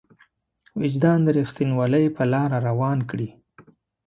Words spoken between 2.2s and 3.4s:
لاره روان کړي.